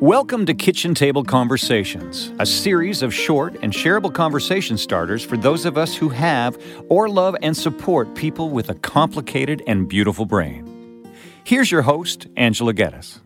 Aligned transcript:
Welcome 0.00 0.44
to 0.44 0.52
Kitchen 0.52 0.94
Table 0.94 1.24
Conversations, 1.24 2.30
a 2.38 2.44
series 2.44 3.00
of 3.00 3.14
short 3.14 3.56
and 3.62 3.72
shareable 3.72 4.12
conversation 4.12 4.76
starters 4.76 5.24
for 5.24 5.38
those 5.38 5.64
of 5.64 5.78
us 5.78 5.96
who 5.96 6.10
have 6.10 6.62
or 6.90 7.08
love 7.08 7.34
and 7.40 7.56
support 7.56 8.14
people 8.14 8.50
with 8.50 8.68
a 8.68 8.74
complicated 8.74 9.62
and 9.66 9.88
beautiful 9.88 10.26
brain. 10.26 11.10
Here's 11.44 11.70
your 11.70 11.80
host, 11.80 12.26
Angela 12.36 12.74
Geddes. 12.74 13.20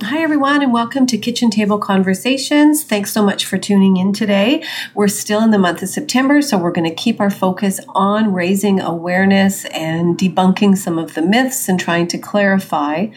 Hi, 0.00 0.22
everyone, 0.22 0.62
and 0.62 0.72
welcome 0.72 1.06
to 1.06 1.18
Kitchen 1.18 1.50
Table 1.50 1.76
Conversations. 1.76 2.84
Thanks 2.84 3.10
so 3.10 3.20
much 3.20 3.44
for 3.44 3.58
tuning 3.58 3.96
in 3.96 4.12
today. 4.12 4.62
We're 4.94 5.08
still 5.08 5.42
in 5.42 5.50
the 5.50 5.58
month 5.58 5.82
of 5.82 5.88
September, 5.88 6.40
so 6.40 6.56
we're 6.56 6.70
going 6.70 6.88
to 6.88 6.94
keep 6.94 7.20
our 7.20 7.30
focus 7.30 7.80
on 7.88 8.32
raising 8.32 8.80
awareness 8.80 9.64
and 9.66 10.16
debunking 10.16 10.78
some 10.78 10.98
of 10.98 11.14
the 11.14 11.22
myths 11.22 11.68
and 11.68 11.80
trying 11.80 12.06
to 12.08 12.18
clarify 12.18 13.08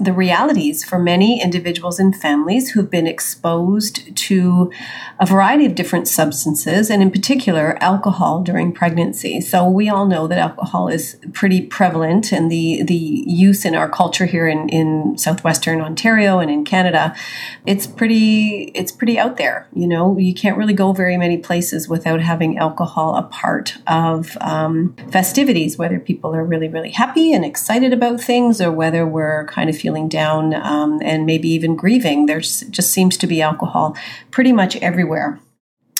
the 0.00 0.14
realities 0.14 0.82
for 0.82 0.98
many 0.98 1.42
individuals 1.42 1.98
and 1.98 2.16
families 2.16 2.70
who've 2.70 2.90
been 2.90 3.06
exposed 3.06 4.16
to 4.16 4.72
a 5.20 5.26
variety 5.26 5.66
of 5.66 5.74
different 5.74 6.08
substances, 6.08 6.88
and 6.88 7.02
in 7.02 7.10
particular, 7.10 7.76
alcohol 7.82 8.42
during 8.42 8.72
pregnancy. 8.72 9.42
So, 9.42 9.68
we 9.68 9.90
all 9.90 10.06
know 10.06 10.26
that 10.28 10.38
alcohol 10.38 10.88
is 10.88 11.18
pretty 11.34 11.60
prevalent, 11.60 12.32
and 12.32 12.50
the, 12.50 12.82
the 12.84 12.94
use 12.94 13.66
in 13.66 13.74
our 13.74 13.88
culture 13.88 14.24
here 14.24 14.48
in, 14.48 14.70
in 14.70 15.18
southwestern 15.18 15.82
Ontario 15.82 16.21
Ontario 16.22 16.38
and 16.38 16.50
in 16.50 16.64
Canada, 16.64 17.14
it's 17.66 17.86
pretty 17.86 18.70
it's 18.74 18.92
pretty 18.92 19.18
out 19.18 19.36
there. 19.36 19.66
You 19.74 19.86
know, 19.86 20.18
you 20.18 20.34
can't 20.34 20.56
really 20.56 20.74
go 20.74 20.92
very 20.92 21.16
many 21.16 21.38
places 21.38 21.88
without 21.88 22.20
having 22.20 22.58
alcohol 22.58 23.16
a 23.16 23.22
part 23.22 23.78
of 23.86 24.36
um, 24.40 24.94
festivities, 25.10 25.78
whether 25.78 25.98
people 25.98 26.34
are 26.34 26.44
really 26.44 26.68
really 26.68 26.90
happy 26.90 27.32
and 27.32 27.44
excited 27.44 27.92
about 27.92 28.20
things, 28.20 28.60
or 28.60 28.70
whether 28.70 29.06
we're 29.06 29.46
kind 29.46 29.68
of 29.68 29.76
feeling 29.76 30.08
down 30.08 30.54
um, 30.54 31.00
and 31.02 31.26
maybe 31.26 31.48
even 31.48 31.76
grieving. 31.76 32.26
There's 32.26 32.60
just 32.70 32.90
seems 32.90 33.16
to 33.18 33.26
be 33.26 33.42
alcohol 33.42 33.96
pretty 34.30 34.52
much 34.52 34.76
everywhere. 34.76 35.40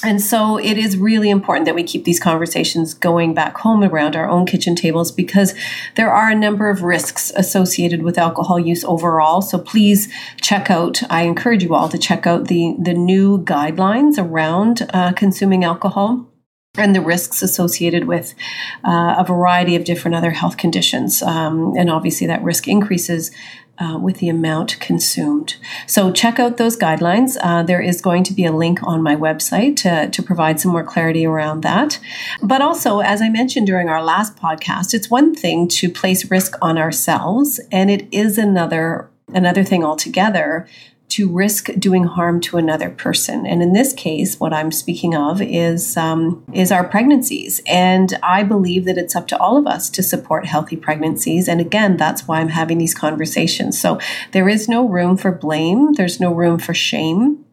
And 0.04 0.20
so 0.20 0.58
it 0.58 0.76
is 0.78 0.96
really 0.96 1.30
important 1.30 1.66
that 1.66 1.74
we 1.74 1.84
keep 1.84 2.04
these 2.04 2.18
conversations 2.18 2.92
going 2.94 3.34
back 3.34 3.56
home 3.58 3.84
around 3.84 4.16
our 4.16 4.28
own 4.28 4.46
kitchen 4.46 4.74
tables 4.74 5.12
because 5.12 5.54
there 5.94 6.12
are 6.12 6.30
a 6.30 6.34
number 6.34 6.70
of 6.70 6.82
risks 6.82 7.30
associated 7.36 8.02
with 8.02 8.18
alcohol 8.18 8.58
use 8.58 8.84
overall. 8.84 9.42
So 9.42 9.58
please 9.58 10.12
check 10.40 10.70
out, 10.70 11.02
I 11.08 11.22
encourage 11.22 11.62
you 11.62 11.74
all 11.74 11.88
to 11.88 11.98
check 11.98 12.26
out 12.26 12.48
the, 12.48 12.74
the 12.78 12.94
new 12.94 13.44
guidelines 13.44 14.18
around 14.18 14.88
uh, 14.92 15.12
consuming 15.12 15.62
alcohol 15.64 16.31
and 16.78 16.96
the 16.96 17.02
risks 17.02 17.42
associated 17.42 18.06
with 18.06 18.34
uh, 18.82 19.16
a 19.18 19.24
variety 19.24 19.76
of 19.76 19.84
different 19.84 20.14
other 20.14 20.30
health 20.30 20.56
conditions. 20.56 21.22
Um, 21.22 21.74
and 21.76 21.90
obviously, 21.90 22.26
that 22.28 22.42
risk 22.42 22.66
increases 22.66 23.30
uh, 23.76 23.98
with 23.98 24.18
the 24.18 24.30
amount 24.30 24.80
consumed. 24.80 25.56
So 25.86 26.10
check 26.10 26.38
out 26.38 26.56
those 26.56 26.78
guidelines. 26.78 27.36
Uh, 27.42 27.62
there 27.62 27.82
is 27.82 28.00
going 28.00 28.24
to 28.24 28.32
be 28.32 28.46
a 28.46 28.52
link 28.52 28.82
on 28.82 29.02
my 29.02 29.14
website 29.14 29.76
to, 29.76 30.08
to 30.08 30.22
provide 30.22 30.60
some 30.60 30.72
more 30.72 30.84
clarity 30.84 31.26
around 31.26 31.62
that. 31.62 32.00
But 32.42 32.62
also, 32.62 33.00
as 33.00 33.20
I 33.20 33.28
mentioned 33.28 33.66
during 33.66 33.90
our 33.90 34.02
last 34.02 34.36
podcast, 34.36 34.94
it's 34.94 35.10
one 35.10 35.34
thing 35.34 35.68
to 35.68 35.90
place 35.90 36.30
risk 36.30 36.54
on 36.62 36.78
ourselves, 36.78 37.60
and 37.70 37.90
it 37.90 38.08
is 38.10 38.38
another 38.38 39.10
another 39.34 39.64
thing 39.64 39.84
altogether 39.84 40.66
to 41.12 41.28
risk 41.28 41.68
doing 41.78 42.04
harm 42.04 42.40
to 42.40 42.56
another 42.56 42.88
person. 42.88 43.46
And 43.46 43.62
in 43.62 43.74
this 43.74 43.92
case, 43.92 44.40
what 44.40 44.54
I'm 44.54 44.72
speaking 44.72 45.14
of 45.14 45.42
is 45.42 45.94
um, 45.96 46.42
is 46.54 46.72
our 46.72 46.84
pregnancies. 46.84 47.60
And 47.66 48.18
I 48.22 48.42
believe 48.42 48.86
that 48.86 48.96
it's 48.96 49.14
up 49.14 49.28
to 49.28 49.38
all 49.38 49.58
of 49.58 49.66
us 49.66 49.90
to 49.90 50.02
support 50.02 50.46
healthy 50.46 50.76
pregnancies. 50.76 51.48
And 51.48 51.60
again, 51.60 51.98
that's 51.98 52.26
why 52.26 52.40
I'm 52.40 52.48
having 52.48 52.78
these 52.78 52.94
conversations. 52.94 53.78
So 53.78 54.00
there 54.32 54.48
is 54.48 54.70
no 54.70 54.88
room 54.88 55.18
for 55.18 55.30
blame. 55.30 55.92
There's 55.92 56.18
no 56.18 56.32
room 56.32 56.58
for 56.58 56.72
shame. 56.72 57.44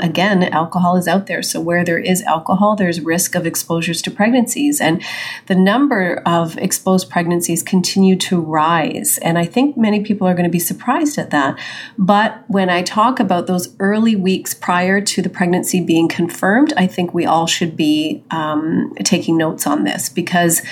Again, 0.00 0.42
alcohol 0.44 0.96
is 0.96 1.08
out 1.08 1.26
there. 1.26 1.42
So, 1.42 1.60
where 1.60 1.84
there 1.84 1.98
is 1.98 2.22
alcohol, 2.22 2.76
there's 2.76 3.00
risk 3.00 3.34
of 3.34 3.46
exposures 3.46 4.02
to 4.02 4.10
pregnancies. 4.10 4.80
And 4.80 5.02
the 5.46 5.54
number 5.54 6.22
of 6.26 6.56
exposed 6.58 7.10
pregnancies 7.10 7.62
continue 7.62 8.16
to 8.16 8.40
rise. 8.40 9.18
And 9.18 9.38
I 9.38 9.44
think 9.44 9.76
many 9.76 10.02
people 10.02 10.26
are 10.26 10.34
going 10.34 10.44
to 10.44 10.50
be 10.50 10.58
surprised 10.58 11.18
at 11.18 11.30
that. 11.30 11.58
But 11.96 12.44
when 12.48 12.70
I 12.70 12.82
talk 12.82 13.20
about 13.20 13.46
those 13.46 13.74
early 13.78 14.16
weeks 14.16 14.54
prior 14.54 15.00
to 15.00 15.22
the 15.22 15.30
pregnancy 15.30 15.80
being 15.80 16.08
confirmed, 16.08 16.72
I 16.76 16.86
think 16.86 17.14
we 17.14 17.26
all 17.26 17.46
should 17.46 17.76
be 17.76 18.22
um, 18.30 18.92
taking 19.04 19.36
notes 19.36 19.66
on 19.66 19.84
this 19.84 20.08
because 20.08 20.62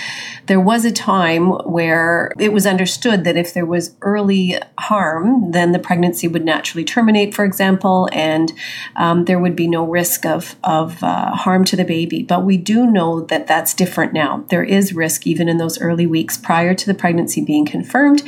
there 0.47 0.61
was 0.61 0.84
a 0.84 0.93
time 0.93 1.51
where 1.65 2.33
it 2.39 2.53
was 2.53 2.67
understood 2.67 3.25
that 3.25 3.37
if 3.37 3.53
there 3.55 3.67
was 3.67 3.95
early 4.03 4.59
harm, 4.78 5.51
then 5.53 5.72
the 5.72 5.78
pregnancy 5.78 6.28
would 6.28 6.45
naturally 6.45 6.84
terminate, 6.84 7.34
for 7.34 7.45
example, 7.45 8.09
and 8.12 8.53
um, 8.97 9.16
there 9.25 9.38
would 9.38 9.56
be 9.56 9.66
no 9.66 9.84
risk 9.84 10.27
of, 10.27 10.56
of 10.62 11.03
uh, 11.03 11.34
harm 11.34 11.65
to 11.65 11.77
the 11.77 11.84
baby. 11.84 12.22
But 12.22 12.44
we 12.44 12.56
do 12.56 12.87
know 12.87 13.21
that 13.22 13.47
that's 13.47 13.75
different 13.75 14.12
now. 14.12 14.44
There 14.49 14.65
is 14.65 14.93
risk 14.93 15.27
even 15.27 15.49
in 15.49 15.59
those 15.59 15.81
early 15.81 16.06
weeks 16.06 16.37
prior 16.37 16.75
to 16.75 16.87
the 16.87 16.94
pregnancy 16.94 17.44
being 17.44 17.65
confirmed. 17.65 18.22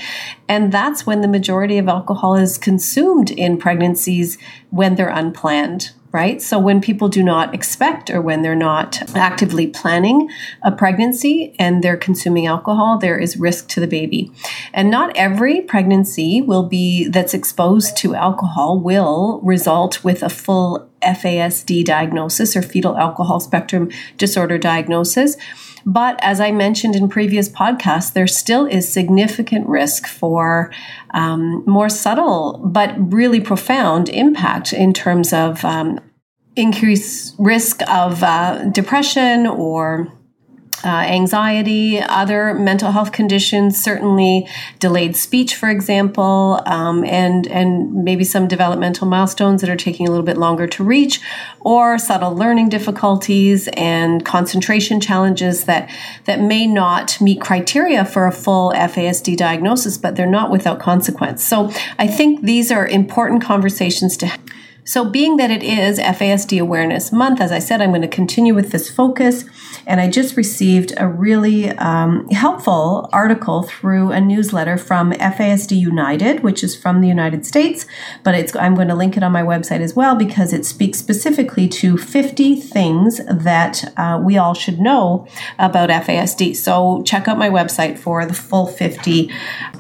And 0.49 0.73
that's 0.73 1.07
when 1.07 1.21
the 1.21 1.29
majority 1.29 1.79
of 1.79 1.89
alcohol 1.89 2.35
is 2.35 2.59
consumed 2.59 3.31
in 3.31 3.59
pregnancies 3.59 4.39
when 4.71 4.95
they're 4.95 5.09
unplanned 5.09 5.93
right? 6.13 6.41
So 6.41 6.59
when 6.59 6.81
people 6.81 7.09
do 7.09 7.23
not 7.23 7.55
expect 7.55 8.11
or 8.11 8.21
when 8.21 8.43
they're 8.43 8.55
not 8.55 9.15
actively 9.15 9.67
planning 9.67 10.31
a 10.63 10.73
pregnancy 10.73 11.55
and 11.59 11.83
they're 11.83 11.97
consuming 11.97 12.47
alcohol, 12.47 12.99
there 12.99 13.19
is 13.19 13.37
risk 13.37 13.69
to 13.69 13.81
the 13.81 13.87
baby. 13.87 14.33
And 14.73 14.91
not 14.91 15.15
every 15.17 15.61
pregnancy 15.61 16.41
will 16.41 16.65
be 16.65 17.09
that's 17.09 17.35
exposed 17.35 17.97
to 17.99 18.15
alcohol 18.15 18.79
will 18.79 19.41
result 19.43 20.03
with 20.03 20.23
a 20.23 20.31
full 20.31 20.89
FASD 21.03 21.85
diagnosis 21.85 22.57
or 22.57 22.63
fetal 22.63 22.97
alcohol 22.97 23.41
spectrum 23.41 23.91
disorder 24.17 24.59
diagnosis. 24.59 25.37
But 25.85 26.19
as 26.23 26.41
I 26.41 26.51
mentioned 26.51 26.95
in 26.95 27.09
previous 27.09 27.49
podcasts, 27.49 28.13
there 28.13 28.27
still 28.27 28.67
is 28.67 28.91
significant 28.91 29.67
risk 29.69 30.07
for 30.07 30.73
um, 31.11 31.65
more 31.67 31.89
subtle 31.89 32.61
but 32.65 32.95
really 33.13 33.41
profound 33.41 34.09
impact 34.09 34.73
in 34.73 34.93
terms 34.93 35.33
of 35.33 35.65
um, 35.65 36.01
increased 36.57 37.35
risk 37.39 37.81
of 37.89 38.23
uh, 38.23 38.65
depression 38.71 39.47
or 39.47 40.13
uh, 40.85 40.89
anxiety, 40.89 42.01
other 42.01 42.55
mental 42.55 42.93
health 42.93 43.13
conditions, 43.13 43.83
certainly 43.83 44.47
delayed 44.79 45.17
speech, 45.17 45.55
for 45.55 45.69
example, 45.69 46.61
um, 46.67 47.05
and 47.05 47.47
and 47.49 48.05
maybe 48.05 48.25
some 48.25 48.47
developmental 48.47 49.07
milestones 49.07 49.61
that 49.61 49.71
are 49.71 49.77
taking 49.77 50.07
a 50.07 50.11
little 50.11 50.25
bit 50.25 50.37
longer 50.37 50.67
to 50.67 50.85
reach, 50.85 51.21
or 51.61 51.99
subtle 51.99 52.35
learning 52.35 52.69
difficulties 52.69 53.69
and 53.75 54.25
concentration 54.25 55.01
challenges 55.01 55.65
that 55.65 55.91
that 56.27 56.41
may 56.41 56.67
not 56.67 57.21
meet 57.21 57.41
criteria 57.41 58.05
for 58.05 58.27
a 58.27 58.33
full 58.33 58.73
FASD 58.73 59.37
diagnosis, 59.37 59.99
but 59.99 60.17
they're 60.17 60.27
not 60.27 60.51
without 60.51 60.79
consequence. 60.79 61.43
So 61.45 61.71
I 61.99 62.07
think 62.07 62.43
these 62.43 62.71
are 62.71 62.87
important 62.87 63.43
conversations 63.43 64.17
to. 64.19 64.39
So, 64.89 65.05
being 65.05 65.37
that 65.37 65.51
it 65.51 65.63
is 65.63 65.99
FASD 65.99 66.59
Awareness 66.59 67.13
Month, 67.13 67.43
as 67.43 67.53
I 67.53 67.59
said, 67.59 67.83
I'm 67.83 67.91
going 67.91 68.01
to 68.01 68.09
continue 68.09 68.55
with 68.55 68.71
this 68.71 68.89
focus. 68.91 69.45
And 69.87 70.01
I 70.01 70.09
just 70.09 70.35
received 70.35 70.95
a 70.97 71.07
really 71.07 71.69
um, 71.73 72.27
helpful 72.31 73.07
article 73.13 73.65
through 73.65 74.13
a 74.13 74.21
newsletter 74.21 74.79
from 74.79 75.13
FASD 75.13 75.79
United, 75.79 76.43
which 76.43 76.65
is 76.65 76.75
from 76.75 77.03
the 77.03 77.07
United 77.07 77.45
States. 77.45 77.85
But 78.25 78.35
I'm 78.57 78.75
going 78.75 78.89
to 78.89 78.95
link 78.95 79.19
it 79.19 79.23
on 79.23 79.31
my 79.31 79.43
website 79.43 79.81
as 79.81 79.95
well 79.95 80.17
because 80.17 80.55
it 80.55 80.65
speaks 80.65 80.99
specifically 80.99 81.69
to 81.69 81.99
50 81.99 82.57
things 82.57 83.21
that 83.27 83.93
uh, 83.99 84.19
we 84.25 84.39
all 84.39 84.55
should 84.55 84.81
know 84.81 85.27
about 85.59 85.91
FASD. 85.91 86.57
So, 86.57 87.03
check 87.03 87.29
out 87.29 87.37
my 87.37 87.51
website 87.51 87.99
for 87.99 88.25
the 88.25 88.33
full 88.33 88.67
50 88.67 89.31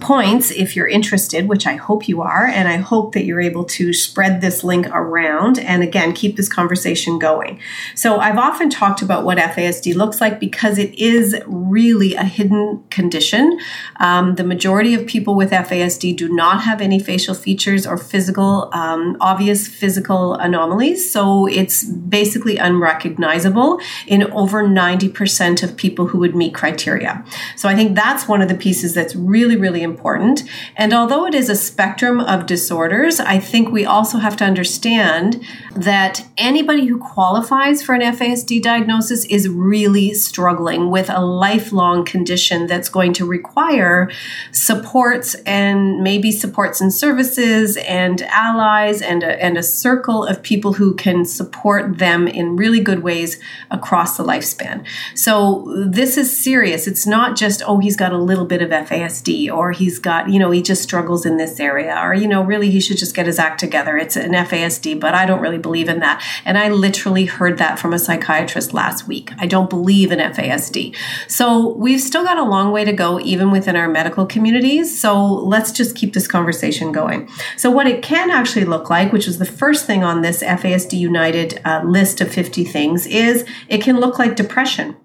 points 0.00 0.50
if 0.50 0.76
you're 0.76 0.87
interested, 0.87 1.49
which 1.49 1.66
I 1.66 1.76
hope 1.76 2.08
you 2.08 2.20
are. 2.20 2.44
And 2.44 2.69
I 2.69 2.76
hope 2.76 3.14
that 3.14 3.25
you're 3.25 3.40
able 3.40 3.64
to 3.64 3.94
spread 3.94 4.43
this 4.43 4.62
link 4.62 4.87
around 4.99 5.59
and 5.59 5.83
again 5.83 6.12
keep 6.12 6.37
this 6.37 6.49
conversation 6.49 7.19
going. 7.19 7.61
So 7.95 8.19
I've 8.19 8.39
often 8.39 8.71
talked 8.71 9.03
about 9.03 9.25
what 9.25 9.39
FASD 9.39 9.95
looks 9.95 10.21
like 10.21 10.41
because 10.41 10.79
it 10.79 10.95
is 10.99 11.37
really 11.47 12.15
a 12.15 12.25
hidden 12.25 12.85
condition. 12.91 13.59
Um, 13.97 14.35
the 14.35 14.45
majority 14.45 14.95
of 14.95 15.06
people 15.06 15.35
with 15.35 15.50
FASD 15.50 16.17
do 16.17 16.29
not 16.29 16.62
have 16.62 16.81
any 16.81 16.99
facial 16.99 17.35
features 17.35 17.87
or 17.87 17.97
physical 17.97 18.71
um, 18.73 19.17
obvious 19.21 19.69
physical 19.69 20.35
anomalies, 20.35 21.11
so 21.11 21.47
it's 21.47 21.85
basically 21.85 22.56
unrecognizable 22.56 23.81
in 24.06 24.25
over 24.33 24.62
90% 24.65 25.62
of 25.62 25.77
people 25.77 26.09
who 26.09 26.19
would 26.19 26.35
meet 26.35 26.55
criteria. 26.55 27.25
So 27.56 27.69
I 27.69 27.75
think 27.75 27.95
that's 27.95 28.29
one 28.29 28.43
of 28.43 28.49
the 28.49 28.55
pieces 28.55 28.95
that's 28.95 29.15
really 29.15 29.56
really 29.56 29.83
important. 29.83 30.45
And 30.77 30.93
although 30.93 31.27
it 31.27 31.35
is 31.35 31.49
a 31.49 31.56
spectrum 31.56 32.21
of 32.21 32.47
disorders, 32.47 33.21
I 33.21 33.39
think 33.39 33.71
we 33.71 33.85
also 33.85 34.19
have 34.19 34.37
to 34.39 34.45
understand 34.45 34.77
understand 34.78 35.44
that 35.75 36.25
anybody 36.36 36.86
who 36.86 36.98
qualifies 36.98 37.82
for 37.82 37.94
an 37.94 38.00
FASD 38.00 38.62
diagnosis 38.62 39.25
is 39.26 39.48
really 39.48 40.12
struggling 40.14 40.90
with 40.90 41.08
a 41.10 41.20
lifelong 41.20 42.04
condition 42.04 42.66
that's 42.66 42.88
going 42.88 43.12
to 43.12 43.25
require 43.25 44.10
supports 44.50 45.34
and 45.46 46.02
maybe 46.02 46.32
supports 46.32 46.80
and 46.80 46.92
services 46.92 47.76
and 47.78 48.22
allies 48.22 49.00
and 49.02 49.22
a, 49.22 49.42
and 49.42 49.56
a 49.56 49.62
circle 49.62 50.25
of 50.25 50.42
people 50.42 50.75
who 50.75 50.94
can 50.94 51.25
support 51.25 51.98
them 51.98 52.26
in 52.26 52.56
really 52.56 52.80
good 52.80 53.02
ways 53.02 53.40
across 53.70 54.16
the 54.16 54.25
lifespan. 54.25 54.84
So 55.14 55.64
this 55.88 56.16
is 56.16 56.36
serious. 56.36 56.86
It's 56.86 57.06
not 57.06 57.36
just, 57.36 57.62
oh, 57.66 57.78
he's 57.78 57.96
got 57.96 58.12
a 58.12 58.19
little 58.19 58.46
bit 58.46 58.62
of 58.62 58.70
FASD 58.70 59.50
or 59.52 59.72
he's 59.72 59.98
got, 59.98 60.28
you 60.28 60.38
know, 60.38 60.50
he 60.50 60.62
just 60.62 60.82
struggles 60.82 61.25
in 61.25 61.36
this 61.36 61.60
area 61.60 61.96
or, 62.02 62.14
you 62.14 62.26
know, 62.26 62.42
really 62.42 62.70
he 62.70 62.80
should 62.80 62.98
just 62.98 63.14
get 63.14 63.26
his 63.26 63.38
act 63.38 63.60
together. 63.60 63.96
It's 63.96 64.16
an 64.16 64.32
FASD, 64.32 64.68
but 65.00 65.15
I 65.15 65.26
don't 65.26 65.41
really 65.41 65.59
believe 65.59 65.88
in 65.88 66.00
that. 66.00 66.23
And 66.44 66.59
I 66.59 66.69
literally 66.69 67.26
heard 67.26 67.59
that 67.59 67.79
from 67.79 67.93
a 67.93 67.99
psychiatrist 67.99 68.75
last 68.75 69.06
week. 69.06 69.32
I 69.38 69.47
don't 69.47 69.70
believe 69.70 70.12
in 70.12 70.19
FASD. 70.19 70.94
So 71.26 71.75
we've 71.75 72.00
still 72.00 72.25
got 72.25 72.38
a 72.38 72.43
long 72.43 72.73
way 72.73 72.85
to 72.85 72.93
go, 72.93 73.20
even 73.20 73.50
within 73.50 73.76
our 73.76 73.88
medical 73.88 74.26
communities. 74.26 74.99
So 74.99 75.25
let's 75.25 75.73
just 75.73 75.97
keep 75.97 76.15
this 76.15 76.26
conversation 76.26 76.93
going. 76.93 77.29
So, 77.56 77.70
what 77.70 77.87
it 77.87 78.03
can 78.03 78.31
actually 78.31 78.65
look 78.65 78.91
like, 78.91 79.12
which 79.12 79.26
was 79.26 79.38
the 79.38 79.44
first 79.44 79.87
thing 79.87 80.03
on 80.03 80.23
this 80.23 80.43
FASD 80.43 80.99
United 80.99 81.61
uh, 81.64 81.82
list 81.85 82.21
of 82.21 82.32
50 82.32 82.64
things, 82.64 83.06
is 83.06 83.47
it 83.69 83.82
can 83.82 83.99
look 83.99 84.19
like 84.19 84.37
depression 84.37 84.97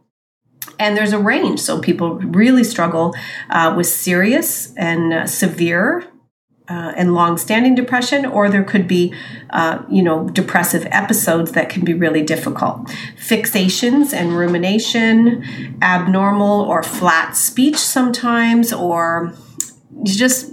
and 0.80 0.98
there's 0.98 1.13
a 1.13 1.19
range. 1.19 1.59
So 1.59 1.80
people 1.80 2.16
really 2.16 2.63
struggle 2.63 3.16
uh, 3.50 3.74
with 3.75 3.88
serious 3.88 4.74
and 4.75 5.13
uh, 5.13 5.27
severe 5.27 6.06
uh, 6.73 6.91
and 6.99 7.13
long-standing 7.13 7.75
depression, 7.75 8.25
or 8.25 8.49
there 8.49 8.63
could 8.63 8.87
be, 8.87 9.13
uh, 9.51 9.75
you 9.89 10.01
know, 10.01 10.27
depressive 10.29 10.87
episodes 10.91 11.51
that 11.51 11.69
can 11.69 11.83
be 11.85 11.93
really 11.93 12.23
difficult. 12.23 12.87
Fixations 13.31 14.13
and 14.13 14.27
rumination, 14.43 15.43
abnormal 15.81 16.61
or 16.61 16.81
flat 16.81 17.35
speech 17.35 17.77
sometimes, 17.77 18.73
or 18.73 19.33
just 20.03 20.51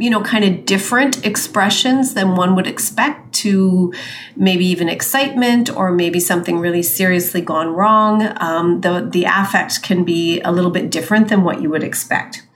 you 0.00 0.08
know, 0.08 0.22
kind 0.22 0.44
of 0.44 0.64
different 0.64 1.26
expressions 1.26 2.14
than 2.14 2.34
one 2.34 2.56
would 2.56 2.66
expect 2.66 3.34
to 3.34 3.92
maybe 4.34 4.64
even 4.64 4.88
excitement 4.88 5.68
or 5.76 5.92
maybe 5.92 6.18
something 6.18 6.58
really 6.58 6.82
seriously 6.82 7.42
gone 7.42 7.68
wrong. 7.68 8.32
Um, 8.40 8.80
the, 8.80 9.06
the 9.12 9.26
affect 9.26 9.82
can 9.82 10.02
be 10.02 10.40
a 10.40 10.50
little 10.50 10.70
bit 10.70 10.90
different 10.90 11.28
than 11.28 11.44
what 11.44 11.60
you 11.60 11.68
would 11.68 11.84
expect. 11.84 12.46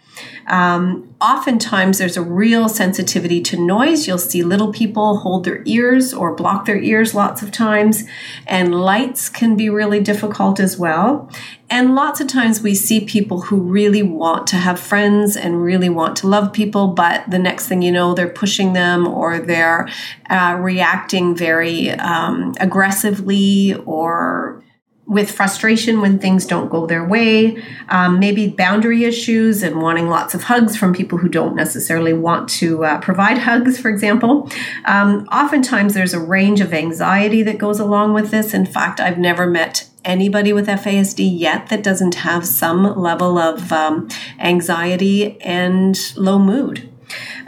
Um, 0.46 1.14
oftentimes, 1.20 1.98
there's 1.98 2.16
a 2.16 2.22
real 2.22 2.68
sensitivity 2.68 3.40
to 3.42 3.56
noise. 3.60 4.06
You'll 4.06 4.18
see 4.18 4.42
little 4.42 4.72
people 4.72 5.18
hold 5.18 5.44
their 5.44 5.62
ears 5.64 6.12
or 6.12 6.34
block 6.34 6.64
their 6.66 6.78
ears 6.78 7.14
lots 7.14 7.42
of 7.42 7.50
times, 7.50 8.04
and 8.46 8.74
lights 8.74 9.28
can 9.28 9.56
be 9.56 9.70
really 9.70 10.00
difficult 10.00 10.60
as 10.60 10.76
well. 10.76 11.30
And 11.70 11.94
lots 11.94 12.20
of 12.20 12.26
times, 12.26 12.62
we 12.62 12.74
see 12.74 13.04
people 13.04 13.42
who 13.42 13.56
really 13.56 14.02
want 14.02 14.46
to 14.48 14.56
have 14.56 14.78
friends 14.78 15.36
and 15.36 15.62
really 15.62 15.88
want 15.88 16.16
to 16.18 16.26
love 16.26 16.52
people, 16.52 16.88
but 16.88 17.30
the 17.30 17.38
next 17.38 17.68
thing 17.68 17.82
you 17.82 17.92
know, 17.92 18.14
they're 18.14 18.28
pushing 18.28 18.72
them 18.72 19.06
or 19.06 19.38
they're 19.38 19.88
uh, 20.30 20.56
reacting 20.60 21.34
very 21.34 21.90
um, 21.90 22.54
aggressively 22.60 23.74
or 23.86 24.63
with 25.06 25.30
frustration 25.30 26.00
when 26.00 26.18
things 26.18 26.46
don't 26.46 26.70
go 26.70 26.86
their 26.86 27.06
way, 27.06 27.62
um, 27.88 28.18
maybe 28.18 28.48
boundary 28.48 29.04
issues 29.04 29.62
and 29.62 29.82
wanting 29.82 30.08
lots 30.08 30.34
of 30.34 30.44
hugs 30.44 30.76
from 30.76 30.94
people 30.94 31.18
who 31.18 31.28
don't 31.28 31.54
necessarily 31.54 32.14
want 32.14 32.48
to 32.48 32.84
uh, 32.84 32.98
provide 33.00 33.38
hugs, 33.38 33.78
for 33.78 33.90
example. 33.90 34.48
Um, 34.86 35.28
oftentimes, 35.30 35.92
there's 35.92 36.14
a 36.14 36.20
range 36.20 36.60
of 36.60 36.72
anxiety 36.72 37.42
that 37.42 37.58
goes 37.58 37.78
along 37.78 38.14
with 38.14 38.30
this. 38.30 38.54
In 38.54 38.64
fact, 38.64 38.98
I've 38.98 39.18
never 39.18 39.46
met 39.46 39.88
anybody 40.04 40.52
with 40.52 40.68
FASD 40.68 41.38
yet 41.38 41.68
that 41.68 41.82
doesn't 41.82 42.16
have 42.16 42.46
some 42.46 42.98
level 42.98 43.38
of 43.38 43.72
um, 43.72 44.08
anxiety 44.38 45.40
and 45.40 45.98
low 46.16 46.38
mood. 46.38 46.88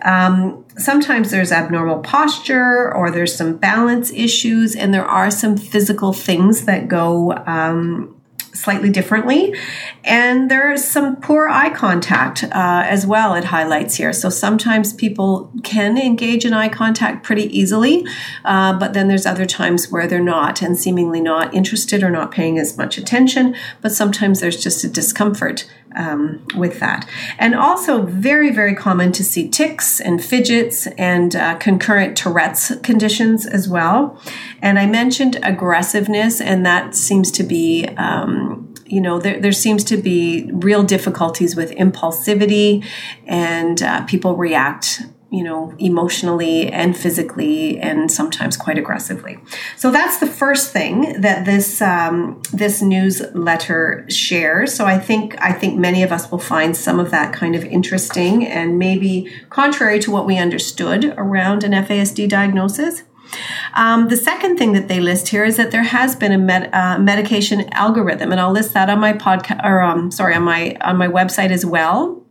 Um, 0.04 0.64
sometimes 0.78 1.30
there's 1.30 1.52
abnormal 1.52 2.00
posture 2.00 2.94
or 2.94 3.10
there's 3.10 3.34
some 3.34 3.56
balance 3.56 4.10
issues, 4.12 4.74
and 4.74 4.92
there 4.92 5.04
are 5.04 5.30
some 5.30 5.56
physical 5.56 6.12
things 6.12 6.64
that 6.64 6.88
go 6.88 7.32
um, 7.46 8.15
slightly 8.56 8.90
differently. 8.90 9.54
And 10.04 10.50
there's 10.50 10.84
some 10.84 11.16
poor 11.16 11.48
eye 11.48 11.70
contact 11.70 12.44
uh, 12.44 12.82
as 12.86 13.06
well, 13.06 13.34
it 13.34 13.44
highlights 13.44 13.96
here. 13.96 14.12
So 14.12 14.28
sometimes 14.28 14.92
people 14.92 15.52
can 15.62 15.98
engage 15.98 16.44
in 16.44 16.54
eye 16.54 16.68
contact 16.68 17.24
pretty 17.24 17.44
easily, 17.56 18.06
uh, 18.44 18.78
but 18.78 18.92
then 18.94 19.08
there's 19.08 19.26
other 19.26 19.46
times 19.46 19.90
where 19.90 20.06
they're 20.06 20.20
not 20.20 20.62
and 20.62 20.78
seemingly 20.78 21.20
not 21.20 21.52
interested 21.54 22.02
or 22.02 22.10
not 22.10 22.30
paying 22.30 22.58
as 22.58 22.76
much 22.76 22.98
attention. 22.98 23.56
But 23.82 23.92
sometimes 23.92 24.40
there's 24.40 24.62
just 24.62 24.84
a 24.84 24.88
discomfort 24.88 25.68
um, 25.96 26.46
with 26.54 26.78
that. 26.80 27.08
And 27.38 27.54
also, 27.54 28.02
very, 28.02 28.50
very 28.52 28.74
common 28.74 29.12
to 29.12 29.24
see 29.24 29.48
tics 29.48 30.00
and 30.00 30.22
fidgets 30.22 30.86
and 30.98 31.34
uh, 31.34 31.56
concurrent 31.56 32.16
Tourette's 32.16 32.76
conditions 32.82 33.46
as 33.46 33.68
well. 33.68 34.20
And 34.62 34.78
I 34.78 34.86
mentioned 34.86 35.38
aggressiveness, 35.42 36.40
and 36.40 36.64
that 36.64 36.94
seems 36.94 37.30
to 37.32 37.42
be. 37.42 37.86
Um, 37.96 38.45
you 38.86 39.00
know, 39.00 39.18
there, 39.18 39.40
there 39.40 39.52
seems 39.52 39.84
to 39.84 39.96
be 39.96 40.50
real 40.52 40.82
difficulties 40.82 41.56
with 41.56 41.70
impulsivity, 41.72 42.84
and 43.26 43.82
uh, 43.82 44.04
people 44.04 44.36
react 44.36 45.02
you 45.30 45.42
know, 45.42 45.74
emotionally 45.78 46.70
and 46.70 46.96
physically, 46.96 47.78
and 47.80 48.10
sometimes 48.10 48.56
quite 48.56 48.78
aggressively. 48.78 49.38
So 49.76 49.90
that's 49.90 50.18
the 50.18 50.26
first 50.26 50.72
thing 50.72 51.20
that 51.20 51.44
this 51.44 51.82
um, 51.82 52.40
this 52.52 52.80
newsletter 52.80 54.06
shares. 54.08 54.72
So 54.72 54.86
I 54.86 54.98
think 54.98 55.36
I 55.40 55.52
think 55.52 55.78
many 55.78 56.04
of 56.04 56.12
us 56.12 56.30
will 56.30 56.38
find 56.38 56.76
some 56.76 57.00
of 57.00 57.10
that 57.10 57.32
kind 57.32 57.56
of 57.56 57.64
interesting 57.64 58.46
and 58.46 58.78
maybe 58.78 59.32
contrary 59.50 59.98
to 60.00 60.12
what 60.12 60.26
we 60.26 60.38
understood 60.38 61.12
around 61.16 61.64
an 61.64 61.72
FASD 61.72 62.28
diagnosis. 62.28 63.02
Um, 63.74 64.08
the 64.08 64.16
second 64.16 64.56
thing 64.56 64.72
that 64.72 64.88
they 64.88 65.00
list 65.00 65.28
here 65.28 65.44
is 65.44 65.56
that 65.56 65.70
there 65.70 65.82
has 65.82 66.16
been 66.16 66.32
a 66.32 66.38
med- 66.38 66.70
uh, 66.72 66.98
medication 66.98 67.68
algorithm, 67.72 68.32
and 68.32 68.40
I'll 68.40 68.52
list 68.52 68.74
that 68.74 68.90
on 68.90 69.00
my 69.00 69.12
podcast 69.12 69.64
or 69.64 69.82
um, 69.82 70.10
sorry 70.10 70.34
on 70.34 70.42
my 70.42 70.76
on 70.80 70.96
my 70.96 71.08
website 71.08 71.50
as 71.50 71.64
well 71.64 72.25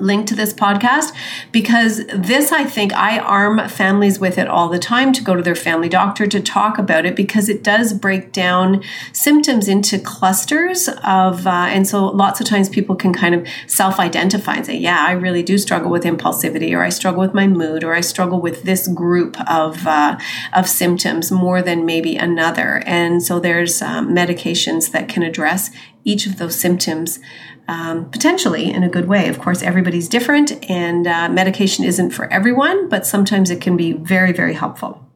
link 0.00 0.26
to 0.28 0.34
this 0.34 0.52
podcast 0.52 1.12
because 1.52 2.04
this 2.06 2.52
I 2.52 2.64
think 2.64 2.92
I 2.92 3.18
arm 3.18 3.68
families 3.68 4.18
with 4.18 4.38
it 4.38 4.48
all 4.48 4.68
the 4.68 4.78
time 4.78 5.12
to 5.12 5.22
go 5.22 5.34
to 5.34 5.42
their 5.42 5.54
family 5.54 5.88
doctor 5.88 6.26
to 6.26 6.40
talk 6.40 6.78
about 6.78 7.04
it 7.06 7.16
because 7.16 7.48
it 7.48 7.62
does 7.62 7.92
break 7.92 8.32
down 8.32 8.82
symptoms 9.12 9.68
into 9.68 9.98
clusters 9.98 10.88
of 11.04 11.46
uh, 11.46 11.68
and 11.70 11.86
so 11.86 12.06
lots 12.06 12.40
of 12.40 12.46
times 12.46 12.68
people 12.68 12.96
can 12.96 13.12
kind 13.12 13.34
of 13.34 13.46
self-identify 13.66 14.54
and 14.54 14.66
say 14.66 14.76
yeah 14.76 15.04
I 15.06 15.12
really 15.12 15.42
do 15.42 15.58
struggle 15.58 15.90
with 15.90 16.04
impulsivity 16.04 16.76
or 16.76 16.82
I 16.82 16.88
struggle 16.88 17.20
with 17.20 17.34
my 17.34 17.46
mood 17.46 17.84
or 17.84 17.94
I 17.94 18.00
struggle 18.00 18.40
with 18.40 18.62
this 18.62 18.88
group 18.88 19.40
of 19.50 19.86
uh, 19.86 20.18
of 20.52 20.68
symptoms 20.68 21.30
more 21.30 21.62
than 21.62 21.86
maybe 21.86 22.16
another. 22.16 22.82
And 22.86 23.22
so 23.22 23.40
there's 23.40 23.82
um, 23.82 24.14
medications 24.14 24.92
that 24.92 25.08
can 25.08 25.22
address 25.22 25.70
each 26.04 26.26
of 26.26 26.38
those 26.38 26.58
symptoms 26.58 27.18
um, 27.70 28.10
potentially 28.10 28.68
in 28.68 28.82
a 28.82 28.88
good 28.88 29.06
way. 29.06 29.28
Of 29.28 29.38
course, 29.38 29.62
everybody's 29.62 30.08
different, 30.08 30.68
and 30.68 31.06
uh, 31.06 31.28
medication 31.28 31.84
isn't 31.84 32.10
for 32.10 32.30
everyone, 32.32 32.88
but 32.88 33.06
sometimes 33.06 33.48
it 33.48 33.60
can 33.60 33.76
be 33.76 33.92
very, 33.92 34.32
very 34.32 34.54
helpful. 34.54 35.06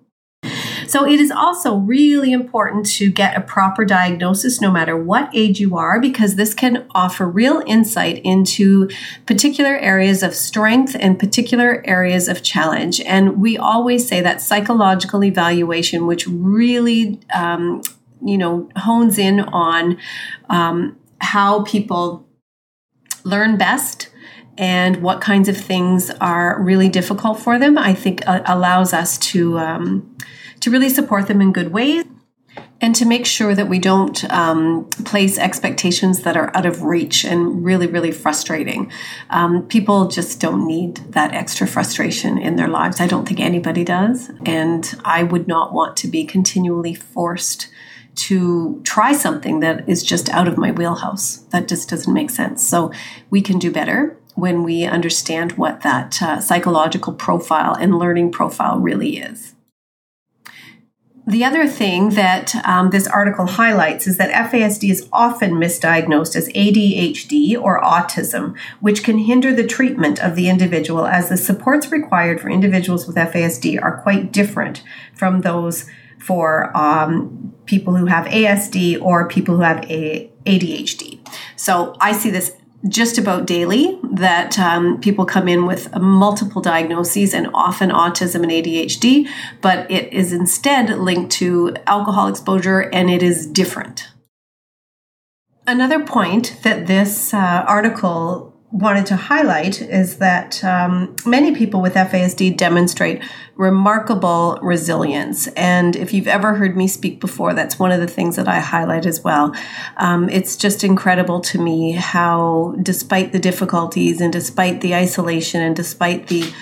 So, 0.87 1.05
it 1.05 1.19
is 1.19 1.33
also 1.33 1.75
really 1.75 2.31
important 2.31 2.87
to 2.99 3.11
get 3.11 3.37
a 3.37 3.41
proper 3.41 3.85
diagnosis 3.85 4.61
no 4.61 4.71
matter 4.71 4.97
what 4.97 5.31
age 5.35 5.59
you 5.59 5.77
are, 5.77 6.01
because 6.01 6.37
this 6.37 6.55
can 6.55 6.87
offer 6.95 7.27
real 7.27 7.61
insight 7.67 8.21
into 8.23 8.89
particular 9.27 9.77
areas 9.77 10.23
of 10.23 10.33
strength 10.35 10.95
and 11.01 11.19
particular 11.19 11.83
areas 11.85 12.29
of 12.29 12.45
challenge. 12.45 13.01
And 13.01 13.41
we 13.41 13.59
always 13.59 14.07
say 14.07 14.21
that 14.21 14.41
psychological 14.41 15.25
evaluation, 15.25 16.07
which 16.07 16.29
really, 16.29 17.19
um, 17.35 17.83
you 18.25 18.39
know, 18.39 18.69
hones 18.77 19.19
in 19.19 19.41
on 19.41 19.99
um, 20.51 20.97
how 21.19 21.65
people 21.65 22.29
learn 23.25 23.57
best 23.57 24.11
and 24.57 25.03
what 25.03 25.21
kinds 25.21 25.49
of 25.49 25.57
things 25.57 26.11
are 26.21 26.63
really 26.63 26.89
difficult 26.89 27.41
for 27.41 27.59
them, 27.59 27.77
I 27.77 27.93
think 27.95 28.27
uh, 28.27 28.43
allows 28.47 28.93
us 28.93 29.19
to 29.19 29.59
um, 29.59 30.17
to 30.61 30.71
really 30.71 30.89
support 30.89 31.27
them 31.27 31.41
in 31.41 31.53
good 31.53 31.73
ways 31.73 32.05
and 32.81 32.95
to 32.95 33.05
make 33.05 33.27
sure 33.27 33.55
that 33.55 33.69
we 33.69 33.79
don't 33.79 34.25
um, 34.31 34.89
place 35.05 35.39
expectations 35.39 36.23
that 36.23 36.37
are 36.37 36.55
out 36.57 36.67
of 36.67 36.83
reach 36.83 37.25
and 37.25 37.65
really, 37.65 37.87
really 37.87 38.13
frustrating. 38.13 38.91
Um, 39.31 39.67
people 39.67 40.09
just 40.09 40.41
don't 40.41 40.67
need 40.67 40.97
that 41.13 41.33
extra 41.33 41.67
frustration 41.67 42.39
in 42.39 42.57
their 42.57 42.69
lives. 42.69 43.01
I 43.01 43.07
don't 43.07 43.27
think 43.27 43.41
anybody 43.41 43.85
does. 43.85 44.31
And 44.45 44.95
I 45.05 45.23
would 45.23 45.49
not 45.49 45.73
want 45.73 45.97
to 45.99 46.09
be 46.09 46.25
continually 46.25 46.95
forced 46.95 47.69
to 48.15 48.81
try 48.85 49.13
something 49.13 49.61
that 49.61 49.89
is 49.89 50.03
just 50.03 50.29
out 50.31 50.49
of 50.49 50.59
my 50.59 50.71
wheelhouse. 50.71 51.39
That 51.51 51.69
just 51.69 51.89
doesn't 51.89 52.13
make 52.13 52.31
sense. 52.31 52.67
So 52.67 52.93
we 53.31 53.41
can 53.41 53.59
do 53.59 53.71
better 53.71 54.17
when 54.35 54.63
we 54.63 54.85
understand 54.85 55.53
what 55.53 55.83
that 55.83 56.21
uh, 56.21 56.41
psychological 56.41 57.13
profile 57.13 57.75
and 57.75 57.99
learning 57.99 58.33
profile 58.33 58.79
really 58.79 59.19
is. 59.19 59.55
The 61.27 61.45
other 61.45 61.67
thing 61.67 62.11
that 62.11 62.55
um, 62.67 62.91
this 62.91 63.07
article 63.07 63.47
highlights 63.47 64.07
is 64.07 64.19
that 64.19 64.51
FASD 64.51 64.91
is 64.91 65.09
often 65.11 65.53
misdiagnosed 65.53 66.37
as 66.37 66.51
ADHD 66.51 67.59
or 67.59 67.81
autism, 67.81 68.55
which 68.81 69.03
can 69.03 69.17
hinder 69.17 69.55
the 69.55 69.67
treatment 69.67 70.23
of 70.23 70.37
the 70.37 70.51
individual 70.51 71.07
as 71.07 71.31
the 71.31 71.39
supports 71.39 71.91
required 71.91 72.43
for 72.43 72.51
individuals 72.51 73.07
with 73.07 73.17
FASD 73.17 73.83
are 73.83 74.03
quite 74.03 74.33
different 74.33 74.83
from 75.15 75.41
those 75.41 75.87
for 76.25 76.75
um, 76.75 77.53
people 77.67 77.95
who 77.95 78.07
have 78.07 78.25
ASD 78.27 79.01
or 79.03 79.29
people 79.29 79.57
who 79.57 79.63
have 79.63 79.83
ADHD. 79.83 81.19
So 81.57 81.95
I 82.01 82.13
see 82.13 82.31
this 82.31 82.57
just 82.89 83.19
about 83.19 83.47
daily 83.47 83.99
that 84.13 84.59
um, 84.59 85.01
people 85.01 85.25
come 85.25 85.49
in 85.49 85.67
with 85.67 85.95
multiple 85.97 86.63
diagnoses 86.63 87.35
and 87.35 87.49
often 87.53 87.91
autism 87.91 88.43
and 88.43 88.51
ADHD, 88.51 89.29
but 89.61 89.91
it 89.91 90.13
is 90.13 90.33
instead 90.33 90.99
linked 90.99 91.33
to 91.33 91.75
alcohol 91.87 92.29
exposure 92.29 92.81
and 92.81 93.11
it 93.11 93.23
is 93.23 93.47
different. 93.47 94.09
Another 95.67 96.05
point 96.05 96.59
that 96.63 96.87
this 96.87 97.33
uh, 97.33 97.65
article 97.67 98.54
wanted 98.75 99.07
to 99.07 99.15
highlight 99.15 99.81
is 99.81 100.17
that 100.17 100.63
um, 100.65 101.15
many 101.25 101.55
people 101.55 101.81
with 101.81 101.95
FASD 101.95 102.57
demonstrate 102.57 103.23
remarkable 103.55 104.59
resilience. 104.63 105.47
And 105.47 105.95
if 105.95 106.13
you've 106.13 106.27
ever 106.27 106.55
heard 106.55 106.77
me 106.77 106.89
speak 106.89 107.21
before, 107.21 107.55
that's 107.55 107.79
one 107.79 107.93
of 107.93 108.01
the 108.01 108.09
things 108.09 108.35
that 108.35 108.49
I 108.49 108.59
highlight 108.59 109.07
as 109.07 109.23
well. 109.23 109.55
Um, 109.99 110.29
it's 110.29 110.57
just 110.57 110.83
incredible 110.83 111.41
to 111.43 111.61
me 111.61 111.93
how, 111.93 112.75
despite 112.83 113.31
the 113.31 113.39
difficulties 113.39 114.21
and 114.21 114.33
despite 114.33 114.81
the 114.81 114.97
isolation 114.97 115.61
and 115.61 115.77
despite 115.77 116.27
the 116.27 116.53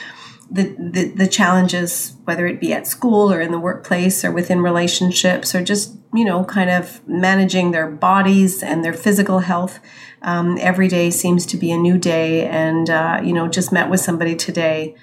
the, 0.53 1.13
the, 1.17 1.27
challenges, 1.27 2.15
whether 2.25 2.47
it 2.47 2.61
be 2.61 2.73
at 2.73 2.87
school 2.87 3.33
or 3.33 3.41
in 3.41 3.53
the 3.53 3.59
workplace 3.59 4.25
or 4.25 4.31
within 4.31 4.61
relationships 4.61 5.55
or 5.55 5.63
just, 5.65 5.97
you 6.13 6.25
know, 6.25 6.45
kind 6.45 6.69
of 6.69 7.01
managing 7.09 7.71
their 7.71 7.89
bodies 7.91 8.63
and 8.63 8.85
their 8.85 8.93
physical 8.93 9.39
health. 9.41 9.81
Um, 10.21 10.59
every 10.61 10.89
day 10.89 11.11
seems 11.11 11.47
to 11.47 11.57
be 11.57 11.73
a 11.73 11.79
new 11.79 11.97
day. 11.97 12.47
And, 12.47 12.91
uh, 12.91 13.21
you 13.25 13.33
know, 13.33 13.49
just 13.49 13.73
met 13.73 13.89
with 13.89 14.01
somebody 14.01 14.37
today 14.37 14.95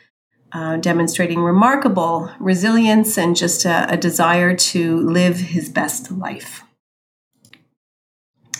uh, 0.51 0.77
demonstrating 0.77 1.41
remarkable 1.41 2.31
resilience 2.39 3.17
and 3.17 3.35
just 3.35 3.65
a, 3.65 3.91
a 3.91 3.97
desire 3.97 4.55
to 4.55 4.97
live 4.97 5.37
his 5.37 5.69
best 5.69 6.11
life. 6.11 6.63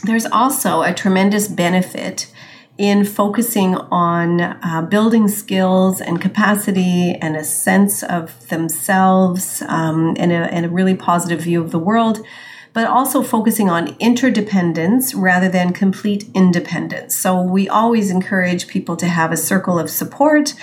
There's 0.04 0.26
also 0.26 0.82
a 0.82 0.94
tremendous 0.94 1.48
benefit 1.48 2.32
in 2.80 3.04
focusing 3.04 3.76
on 3.76 4.40
uh, 4.40 4.82
building 4.90 5.28
skills 5.28 6.00
and 6.00 6.22
capacity 6.22 7.14
and 7.22 7.36
a 7.36 7.44
sense 7.44 8.04
of 8.04 8.48
themselves 8.48 9.62
um, 9.68 10.16
and, 10.18 10.32
a, 10.32 10.52
and 10.54 10.66
a 10.66 10.70
really 10.70 10.96
positive 10.96 11.42
view 11.42 11.62
of 11.62 11.72
the 11.72 11.78
world 11.78 12.26
but 12.72 12.86
also 12.88 13.22
focusing 13.24 13.70
on 13.70 13.96
interdependence 14.00 15.14
rather 15.16 15.50
than 15.50 15.74
complete 15.74 16.30
independence. 16.34 17.16
So 17.16 17.42
we 17.42 17.68
always 17.68 18.12
encourage 18.12 18.68
people 18.68 18.96
to 18.98 19.08
have 19.08 19.32
a 19.32 19.38
circle 19.38 19.80
of 19.80 19.90
support 19.90 20.54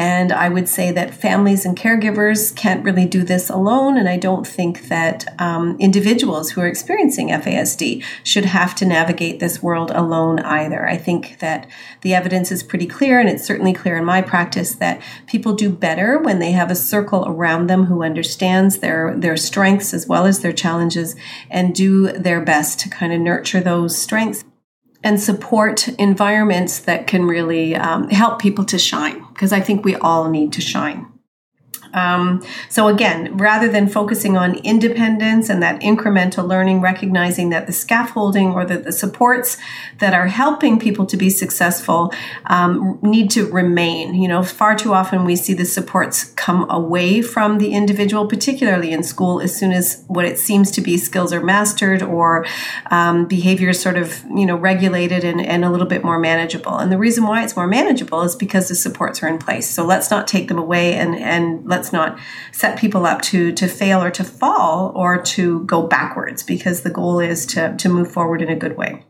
and 0.00 0.32
I 0.32 0.48
would 0.48 0.66
say 0.66 0.92
that 0.92 1.12
families 1.12 1.66
and 1.66 1.76
caregivers 1.76 2.56
can't 2.56 2.82
really 2.82 3.04
do 3.04 3.22
this 3.22 3.50
alone. 3.50 3.98
And 3.98 4.08
I 4.08 4.16
don't 4.16 4.46
think 4.46 4.88
that 4.88 5.26
um, 5.38 5.76
individuals 5.78 6.50
who 6.50 6.62
are 6.62 6.66
experiencing 6.66 7.28
FASD 7.28 8.02
should 8.24 8.46
have 8.46 8.74
to 8.76 8.86
navigate 8.86 9.40
this 9.40 9.62
world 9.62 9.90
alone 9.90 10.38
either. 10.38 10.88
I 10.88 10.96
think 10.96 11.40
that 11.40 11.68
the 12.00 12.14
evidence 12.14 12.50
is 12.50 12.62
pretty 12.62 12.86
clear, 12.86 13.20
and 13.20 13.28
it's 13.28 13.44
certainly 13.44 13.74
clear 13.74 13.98
in 13.98 14.06
my 14.06 14.22
practice 14.22 14.74
that 14.76 15.02
people 15.26 15.52
do 15.52 15.68
better 15.68 16.18
when 16.18 16.38
they 16.38 16.52
have 16.52 16.70
a 16.70 16.74
circle 16.74 17.26
around 17.28 17.66
them 17.66 17.84
who 17.84 18.02
understands 18.02 18.78
their, 18.78 19.14
their 19.14 19.36
strengths 19.36 19.92
as 19.92 20.06
well 20.06 20.24
as 20.24 20.40
their 20.40 20.54
challenges 20.54 21.14
and 21.50 21.74
do 21.74 22.10
their 22.12 22.40
best 22.40 22.80
to 22.80 22.88
kind 22.88 23.12
of 23.12 23.20
nurture 23.20 23.60
those 23.60 23.98
strengths 23.98 24.44
and 25.02 25.20
support 25.20 25.88
environments 25.98 26.80
that 26.80 27.06
can 27.06 27.24
really 27.24 27.74
um, 27.74 28.08
help 28.10 28.40
people 28.40 28.64
to 28.66 28.78
shine 28.78 29.24
because 29.32 29.52
I 29.52 29.60
think 29.60 29.84
we 29.84 29.96
all 29.96 30.30
need 30.30 30.52
to 30.54 30.60
shine. 30.60 31.06
Um, 31.92 32.44
so 32.68 32.88
again, 32.88 33.36
rather 33.36 33.68
than 33.68 33.88
focusing 33.88 34.36
on 34.36 34.56
independence 34.56 35.48
and 35.48 35.62
that 35.62 35.80
incremental 35.80 36.46
learning, 36.46 36.80
recognizing 36.80 37.50
that 37.50 37.66
the 37.66 37.72
scaffolding 37.72 38.52
or 38.52 38.64
the, 38.64 38.78
the 38.78 38.92
supports 38.92 39.58
that 39.98 40.14
are 40.14 40.28
helping 40.28 40.78
people 40.78 41.06
to 41.06 41.16
be 41.16 41.30
successful 41.30 42.12
um, 42.46 42.98
need 43.02 43.30
to 43.30 43.46
remain. 43.50 44.14
You 44.14 44.28
know, 44.28 44.42
far 44.42 44.76
too 44.76 44.94
often 44.94 45.24
we 45.24 45.36
see 45.36 45.54
the 45.54 45.64
supports 45.64 46.24
come 46.36 46.68
away 46.70 47.22
from 47.22 47.58
the 47.58 47.72
individual, 47.72 48.26
particularly 48.26 48.92
in 48.92 49.02
school, 49.02 49.40
as 49.40 49.56
soon 49.56 49.72
as 49.72 50.04
what 50.08 50.24
it 50.24 50.38
seems 50.38 50.70
to 50.72 50.80
be 50.80 50.96
skills 50.96 51.32
are 51.32 51.42
mastered 51.42 52.02
or 52.02 52.46
um, 52.90 53.26
behavior 53.26 53.72
sort 53.72 53.96
of 53.96 54.24
you 54.34 54.46
know 54.46 54.56
regulated 54.56 55.24
and, 55.24 55.40
and 55.40 55.64
a 55.64 55.70
little 55.70 55.86
bit 55.86 56.04
more 56.04 56.18
manageable. 56.18 56.76
And 56.76 56.90
the 56.90 56.98
reason 56.98 57.24
why 57.24 57.42
it's 57.44 57.56
more 57.56 57.66
manageable 57.66 58.22
is 58.22 58.36
because 58.36 58.68
the 58.68 58.74
supports 58.74 59.22
are 59.22 59.28
in 59.28 59.38
place. 59.38 59.68
So 59.68 59.84
let's 59.84 60.10
not 60.10 60.26
take 60.26 60.48
them 60.48 60.58
away 60.58 60.94
and 60.94 61.14
and 61.16 61.66
let 61.66 61.79
let's 61.80 61.94
not 61.94 62.18
set 62.52 62.78
people 62.78 63.06
up 63.06 63.22
to 63.22 63.52
to 63.52 63.66
fail 63.66 64.02
or 64.02 64.10
to 64.10 64.22
fall 64.22 64.92
or 64.94 65.22
to 65.22 65.64
go 65.64 65.86
backwards 65.86 66.42
because 66.42 66.82
the 66.82 66.90
goal 66.90 67.20
is 67.20 67.46
to 67.46 67.74
to 67.78 67.88
move 67.88 68.12
forward 68.12 68.42
in 68.42 68.50
a 68.50 68.56
good 68.56 68.76
way. 68.76 69.02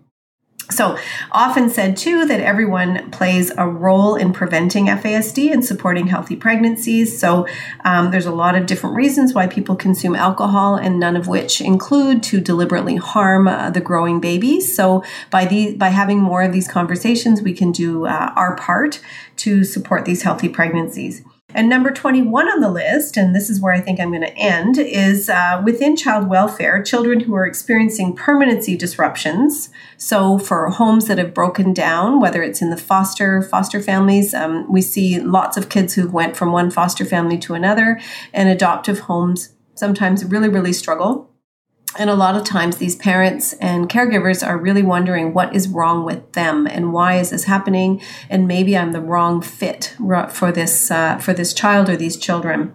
So, 0.70 0.96
often 1.32 1.68
said 1.68 1.96
too 1.96 2.26
that 2.26 2.38
everyone 2.38 3.10
plays 3.10 3.50
a 3.58 3.66
role 3.66 4.14
in 4.14 4.32
preventing 4.32 4.86
FASD 4.86 5.52
and 5.52 5.64
supporting 5.64 6.06
healthy 6.06 6.36
pregnancies. 6.36 7.18
So, 7.18 7.48
um, 7.84 8.12
there's 8.12 8.26
a 8.26 8.30
lot 8.30 8.54
of 8.54 8.66
different 8.66 8.94
reasons 8.94 9.34
why 9.34 9.48
people 9.48 9.74
consume 9.74 10.14
alcohol, 10.14 10.76
and 10.76 11.00
none 11.00 11.16
of 11.16 11.26
which 11.26 11.60
include 11.60 12.22
to 12.24 12.40
deliberately 12.40 12.94
harm 12.94 13.48
uh, 13.48 13.70
the 13.70 13.80
growing 13.80 14.20
babies. 14.20 14.72
So, 14.72 15.02
by 15.28 15.44
the 15.44 15.74
by 15.74 15.88
having 15.88 16.20
more 16.20 16.42
of 16.42 16.52
these 16.52 16.68
conversations, 16.68 17.42
we 17.42 17.52
can 17.52 17.72
do 17.72 18.06
uh, 18.06 18.32
our 18.36 18.54
part 18.54 19.00
to 19.38 19.64
support 19.64 20.04
these 20.04 20.22
healthy 20.22 20.48
pregnancies. 20.48 21.24
And 21.54 21.69
number 21.69 21.90
21 21.90 22.49
on 22.49 22.61
the 22.61 22.71
list, 22.71 23.16
and 23.16 23.35
this 23.35 23.50
is 23.50 23.61
where 23.61 23.73
I 23.73 23.80
think 23.80 23.99
I'm 23.99 24.11
going 24.11 24.23
to 24.23 24.37
end, 24.37 24.78
is 24.78 25.28
uh, 25.28 25.61
within 25.64 25.97
child 25.97 26.28
welfare, 26.28 26.83
children 26.83 27.21
who 27.21 27.35
are 27.35 27.47
experiencing 27.47 28.14
permanency 28.14 28.76
disruptions. 28.76 29.71
So, 29.97 30.38
for 30.38 30.69
homes 30.69 31.07
that 31.07 31.19
have 31.19 31.35
broken 31.35 31.73
down, 31.73 32.21
whether 32.21 32.42
it's 32.42 32.62
in 32.62 32.71
the 32.71 32.76
foster 32.76 33.42
foster 33.42 33.80
families, 33.80 34.35
um, 34.35 34.71
we 34.71 34.83
see 34.83 35.21
lots 35.21 35.57
of 35.57 35.69
kids 35.69 35.95
who 35.95 36.09
went 36.09 36.37
from 36.37 36.52
one 36.52 36.71
foster 36.71 37.04
family 37.04 37.38
to 37.38 37.54
another, 37.54 38.00
and 38.33 38.49
adoptive 38.49 39.00
homes 39.00 39.54
sometimes 39.75 40.25
really, 40.25 40.49
really 40.49 40.73
struggle 40.73 41.29
and 41.99 42.09
a 42.09 42.14
lot 42.14 42.37
of 42.37 42.44
times 42.44 42.76
these 42.76 42.94
parents 42.94 43.52
and 43.54 43.88
caregivers 43.88 44.47
are 44.47 44.56
really 44.56 44.82
wondering 44.82 45.35
what 45.35 45.54
is 45.54 45.68
wrong 45.68 46.04
with 46.04 46.32
them 46.32 46.66
and 46.66 46.92
why 46.92 47.18
is 47.18 47.30
this 47.30 47.44
happening? 47.44 48.00
And 48.28 48.47
maybe 48.47 48.76
i'm 48.76 48.92
the 48.92 49.00
wrong 49.00 49.42
fit 49.42 49.97
for 50.30 50.52
this 50.52 50.90
uh, 50.90 51.18
for 51.18 51.32
this 51.32 51.52
child 51.52 51.88
or 51.88 51.97
these 51.97 52.16
children. 52.16 52.73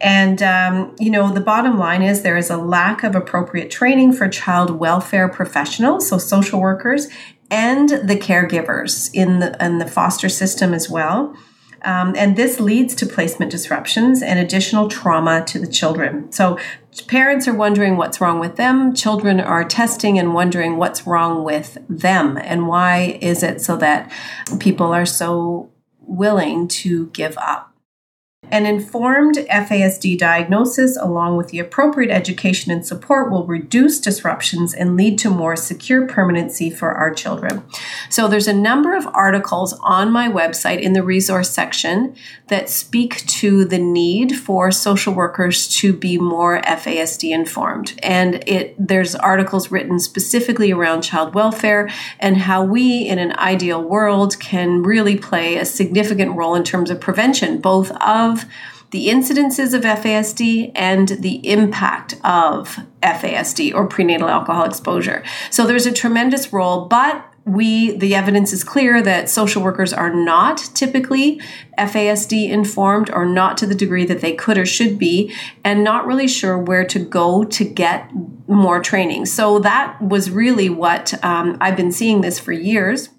And 0.00 0.42
um, 0.42 0.96
you 0.98 1.10
know 1.10 1.32
the 1.32 1.40
bottom 1.40 1.78
line 1.78 2.02
is 2.02 2.22
there 2.22 2.38
is 2.38 2.50
a 2.50 2.56
lack 2.56 3.04
of 3.04 3.14
appropriate 3.14 3.70
training 3.70 4.14
for 4.14 4.28
child 4.28 4.70
welfare 4.70 5.28
professionals 5.28 6.08
so 6.08 6.18
social 6.18 6.60
workers 6.60 7.08
and 7.50 7.88
the 7.88 8.16
caregivers 8.16 9.10
in 9.12 9.40
the 9.40 9.64
in 9.64 9.78
the 9.78 9.86
foster 9.86 10.28
system 10.28 10.72
as 10.72 10.88
well 10.88 11.36
um, 11.84 12.14
and 12.16 12.36
this 12.36 12.60
leads 12.60 12.94
to 12.96 13.06
placement 13.06 13.50
disruptions 13.50 14.22
and 14.22 14.38
additional 14.38 14.88
trauma 14.88 15.44
to 15.46 15.58
the 15.58 15.66
children. 15.66 16.32
So 16.32 16.58
parents 17.06 17.46
are 17.46 17.54
wondering 17.54 17.96
what's 17.96 18.20
wrong 18.20 18.40
with 18.40 18.56
them. 18.56 18.94
Children 18.94 19.40
are 19.40 19.64
testing 19.64 20.18
and 20.18 20.34
wondering 20.34 20.76
what's 20.76 21.06
wrong 21.06 21.44
with 21.44 21.78
them. 21.88 22.38
And 22.38 22.66
why 22.66 23.18
is 23.20 23.42
it 23.42 23.60
so 23.60 23.76
that 23.76 24.10
people 24.60 24.92
are 24.92 25.06
so 25.06 25.70
willing 26.00 26.68
to 26.68 27.06
give 27.08 27.36
up? 27.38 27.73
An 28.50 28.66
informed 28.66 29.36
FASD 29.36 30.18
diagnosis, 30.18 30.96
along 30.96 31.36
with 31.36 31.48
the 31.48 31.58
appropriate 31.58 32.10
education 32.10 32.70
and 32.70 32.86
support, 32.86 33.30
will 33.30 33.46
reduce 33.46 33.98
disruptions 33.98 34.74
and 34.74 34.96
lead 34.96 35.18
to 35.20 35.30
more 35.30 35.56
secure 35.56 36.06
permanency 36.06 36.70
for 36.70 36.92
our 36.92 37.12
children. 37.12 37.64
So, 38.10 38.28
there's 38.28 38.48
a 38.48 38.52
number 38.52 38.96
of 38.96 39.06
articles 39.08 39.72
on 39.82 40.12
my 40.12 40.28
website 40.28 40.80
in 40.80 40.92
the 40.92 41.02
resource 41.02 41.50
section 41.50 42.14
that 42.48 42.68
speak 42.68 43.26
to 43.26 43.64
the 43.64 43.78
need 43.78 44.36
for 44.36 44.70
social 44.70 45.14
workers 45.14 45.68
to 45.76 45.92
be 45.92 46.18
more 46.18 46.60
FASD 46.62 47.30
informed. 47.30 47.98
And 48.02 48.46
it 48.46 48.74
there's 48.78 49.14
articles 49.14 49.70
written 49.70 49.98
specifically 49.98 50.72
around 50.72 51.02
child 51.02 51.34
welfare 51.34 51.90
and 52.20 52.36
how 52.36 52.62
we, 52.62 53.08
in 53.08 53.18
an 53.18 53.32
ideal 53.38 53.82
world, 53.82 54.38
can 54.40 54.82
really 54.82 55.16
play 55.16 55.56
a 55.56 55.64
significant 55.64 56.36
role 56.36 56.54
in 56.54 56.64
terms 56.64 56.90
of 56.90 57.00
prevention, 57.00 57.60
both 57.60 57.90
of 58.02 58.33
of 58.34 58.44
the 58.90 59.08
incidences 59.08 59.74
of 59.74 59.82
FASD 59.82 60.70
and 60.74 61.08
the 61.08 61.50
impact 61.50 62.14
of 62.22 62.78
FASD 63.02 63.74
or 63.74 63.86
prenatal 63.86 64.28
alcohol 64.28 64.64
exposure. 64.64 65.24
So 65.50 65.66
there's 65.66 65.86
a 65.86 65.92
tremendous 65.92 66.52
role, 66.52 66.86
but 66.86 67.24
we 67.46 67.96
the 67.98 68.14
evidence 68.14 68.54
is 68.54 68.64
clear 68.64 69.02
that 69.02 69.28
social 69.28 69.62
workers 69.62 69.92
are 69.92 70.14
not 70.14 70.58
typically 70.74 71.40
FASD 71.76 72.48
informed 72.48 73.10
or 73.10 73.26
not 73.26 73.58
to 73.58 73.66
the 73.66 73.74
degree 73.74 74.06
that 74.06 74.20
they 74.20 74.32
could 74.32 74.56
or 74.56 74.64
should 74.64 74.98
be 74.98 75.34
and 75.62 75.84
not 75.84 76.06
really 76.06 76.28
sure 76.28 76.56
where 76.56 76.86
to 76.86 76.98
go 76.98 77.44
to 77.44 77.64
get 77.64 78.08
more 78.46 78.80
training. 78.80 79.26
So 79.26 79.58
that 79.58 80.00
was 80.00 80.30
really 80.30 80.70
what 80.70 81.22
um, 81.22 81.58
I've 81.60 81.76
been 81.76 81.92
seeing 81.92 82.22
this 82.22 82.38
for 82.38 82.52
years 82.52 83.10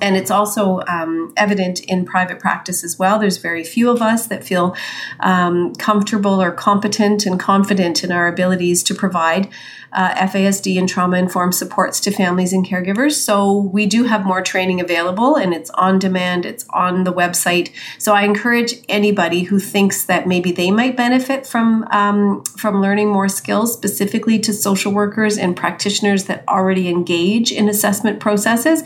and 0.00 0.16
it's 0.16 0.30
also 0.30 0.80
um, 0.88 1.32
evident 1.36 1.80
in 1.80 2.04
private 2.04 2.38
practice 2.38 2.84
as 2.84 2.98
well. 2.98 3.18
There's 3.18 3.38
very 3.38 3.64
few 3.64 3.90
of 3.90 4.02
us 4.02 4.26
that 4.26 4.44
feel 4.44 4.76
um, 5.20 5.74
comfortable 5.74 6.40
or 6.40 6.50
competent 6.52 7.26
and 7.26 7.38
confident 7.38 8.04
in 8.04 8.12
our 8.12 8.28
abilities 8.28 8.82
to 8.84 8.94
provide 8.94 9.48
uh, 9.92 10.14
FASD 10.14 10.78
and 10.78 10.88
trauma 10.88 11.16
informed 11.16 11.54
supports 11.54 12.00
to 12.00 12.10
families 12.10 12.52
and 12.52 12.66
caregivers. 12.66 13.12
So 13.12 13.52
we 13.72 13.86
do 13.86 14.04
have 14.04 14.24
more 14.24 14.42
training 14.42 14.80
available 14.80 15.36
and 15.36 15.54
it's 15.54 15.70
on 15.70 15.98
demand, 15.98 16.44
it's 16.44 16.66
on 16.70 17.04
the 17.04 17.12
website. 17.12 17.70
So 17.98 18.14
I 18.14 18.22
encourage 18.22 18.74
anybody 18.88 19.44
who 19.44 19.58
thinks 19.58 20.04
that 20.04 20.26
maybe 20.26 20.52
they 20.52 20.70
might 20.70 20.96
benefit 20.96 21.46
from, 21.46 21.86
um, 21.90 22.44
from 22.44 22.82
learning 22.82 23.08
more 23.08 23.28
skills 23.28 23.72
specifically 23.72 24.38
to 24.40 24.52
social 24.52 24.92
workers 24.92 25.38
and 25.38 25.56
practitioners 25.56 26.24
that 26.24 26.44
already 26.48 26.88
engage 26.88 27.50
in 27.50 27.68
assessment 27.68 28.20
processes. 28.20 28.82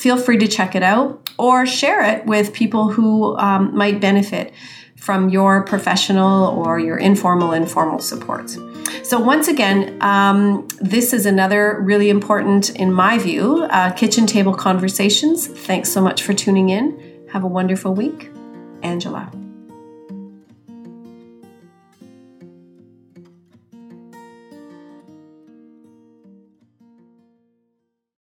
Feel 0.00 0.16
free 0.16 0.38
to 0.38 0.48
check 0.48 0.74
it 0.74 0.82
out 0.82 1.28
or 1.38 1.66
share 1.66 2.02
it 2.02 2.24
with 2.24 2.54
people 2.54 2.88
who 2.88 3.36
um, 3.36 3.76
might 3.76 4.00
benefit 4.00 4.54
from 4.96 5.28
your 5.28 5.62
professional 5.62 6.58
or 6.58 6.78
your 6.78 6.96
informal 6.96 7.52
informal 7.52 7.98
formal 7.98 7.98
supports. 7.98 8.58
So, 9.02 9.20
once 9.20 9.46
again, 9.48 10.00
um, 10.00 10.66
this 10.80 11.12
is 11.12 11.26
another 11.26 11.80
really 11.82 12.08
important, 12.08 12.70
in 12.70 12.90
my 12.90 13.18
view, 13.18 13.64
uh, 13.64 13.92
kitchen 13.92 14.26
table 14.26 14.54
conversations. 14.54 15.46
Thanks 15.46 15.92
so 15.92 16.00
much 16.00 16.22
for 16.22 16.32
tuning 16.32 16.70
in. 16.70 17.26
Have 17.30 17.44
a 17.44 17.48
wonderful 17.48 17.92
week. 17.92 18.30
Angela. 18.82 19.30